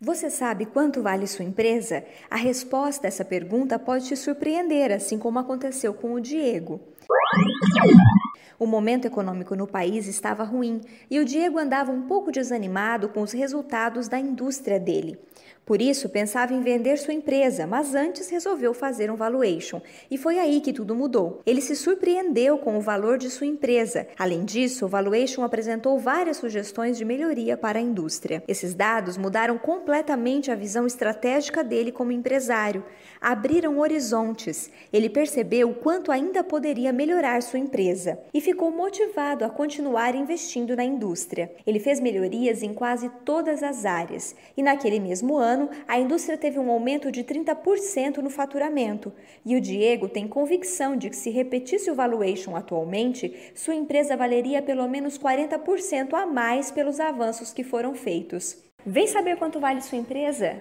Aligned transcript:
Você 0.00 0.28
sabe 0.28 0.66
quanto 0.66 1.02
vale 1.02 1.26
sua 1.26 1.44
empresa? 1.44 2.04
A 2.30 2.36
resposta 2.36 3.06
a 3.06 3.08
essa 3.08 3.24
pergunta 3.24 3.78
pode 3.78 4.06
te 4.06 4.16
surpreender, 4.16 4.92
assim 4.92 5.18
como 5.18 5.38
aconteceu 5.38 5.94
com 5.94 6.12
o 6.12 6.20
Diego. 6.20 6.78
O 8.58 8.66
momento 8.66 9.06
econômico 9.06 9.56
no 9.56 9.66
país 9.66 10.06
estava 10.06 10.44
ruim 10.44 10.82
e 11.10 11.18
o 11.18 11.24
Diego 11.24 11.58
andava 11.58 11.92
um 11.92 12.02
pouco 12.02 12.30
desanimado 12.30 13.08
com 13.08 13.22
os 13.22 13.32
resultados 13.32 14.06
da 14.06 14.18
indústria 14.18 14.78
dele. 14.78 15.18
Por 15.66 15.82
isso, 15.82 16.08
pensava 16.08 16.54
em 16.54 16.60
vender 16.60 16.96
sua 16.96 17.12
empresa, 17.12 17.66
mas 17.66 17.92
antes 17.92 18.30
resolveu 18.30 18.72
fazer 18.72 19.10
um 19.10 19.16
valuation. 19.16 19.82
E 20.08 20.16
foi 20.16 20.38
aí 20.38 20.60
que 20.60 20.72
tudo 20.72 20.94
mudou. 20.94 21.42
Ele 21.44 21.60
se 21.60 21.74
surpreendeu 21.74 22.56
com 22.56 22.78
o 22.78 22.80
valor 22.80 23.18
de 23.18 23.28
sua 23.28 23.48
empresa. 23.48 24.06
Além 24.16 24.44
disso, 24.44 24.84
o 24.84 24.88
valuation 24.88 25.42
apresentou 25.42 25.98
várias 25.98 26.36
sugestões 26.36 26.96
de 26.96 27.04
melhoria 27.04 27.56
para 27.56 27.80
a 27.80 27.82
indústria. 27.82 28.44
Esses 28.46 28.74
dados 28.74 29.16
mudaram 29.16 29.58
completamente 29.58 30.52
a 30.52 30.54
visão 30.54 30.86
estratégica 30.86 31.64
dele 31.64 31.90
como 31.90 32.12
empresário. 32.12 32.84
Abriram 33.20 33.80
horizontes. 33.80 34.70
Ele 34.92 35.10
percebeu 35.10 35.70
o 35.70 35.74
quanto 35.74 36.12
ainda 36.12 36.44
poderia 36.44 36.92
melhorar 36.92 37.42
sua 37.42 37.58
empresa 37.58 38.20
e 38.32 38.40
ficou 38.40 38.70
motivado 38.70 39.44
a 39.44 39.50
continuar 39.50 40.14
investindo 40.14 40.76
na 40.76 40.84
indústria. 40.84 41.50
Ele 41.66 41.80
fez 41.80 41.98
melhorias 41.98 42.62
em 42.62 42.72
quase 42.72 43.10
todas 43.24 43.64
as 43.64 43.84
áreas 43.84 44.36
e, 44.56 44.62
naquele 44.62 45.00
mesmo 45.00 45.36
ano, 45.36 45.55
ano, 45.56 45.70
a 45.88 45.98
indústria 45.98 46.36
teve 46.36 46.58
um 46.58 46.70
aumento 46.70 47.10
de 47.10 47.24
30% 47.24 48.18
no 48.18 48.30
faturamento. 48.30 49.12
E 49.44 49.56
o 49.56 49.60
Diego 49.60 50.08
tem 50.08 50.28
convicção 50.28 50.96
de 50.96 51.08
que, 51.10 51.16
se 51.16 51.30
repetisse 51.30 51.90
o 51.90 51.94
valuation 51.94 52.54
atualmente, 52.54 53.34
sua 53.54 53.74
empresa 53.74 54.16
valeria 54.16 54.62
pelo 54.62 54.86
menos 54.86 55.18
40% 55.18 56.14
a 56.14 56.26
mais 56.26 56.70
pelos 56.70 57.00
avanços 57.00 57.52
que 57.52 57.64
foram 57.64 57.94
feitos. 57.94 58.58
Vem 58.84 59.06
saber 59.06 59.36
quanto 59.36 59.58
vale 59.58 59.80
sua 59.80 59.98
empresa? 59.98 60.60